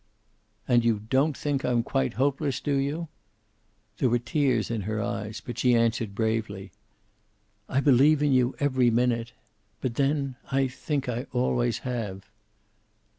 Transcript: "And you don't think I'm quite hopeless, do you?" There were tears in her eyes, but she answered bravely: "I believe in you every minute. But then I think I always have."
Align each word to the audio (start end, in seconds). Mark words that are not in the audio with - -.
"And 0.67 0.83
you 0.83 1.03
don't 1.11 1.37
think 1.37 1.63
I'm 1.63 1.83
quite 1.83 2.13
hopeless, 2.13 2.59
do 2.59 2.73
you?" 2.73 3.07
There 3.99 4.09
were 4.09 4.17
tears 4.17 4.71
in 4.71 4.81
her 4.89 4.99
eyes, 4.99 5.43
but 5.45 5.59
she 5.59 5.75
answered 5.75 6.15
bravely: 6.15 6.71
"I 7.69 7.81
believe 7.81 8.23
in 8.23 8.31
you 8.31 8.55
every 8.59 8.89
minute. 8.89 9.31
But 9.79 9.93
then 9.93 10.37
I 10.51 10.67
think 10.69 11.07
I 11.07 11.27
always 11.33 11.77
have." 11.85 12.25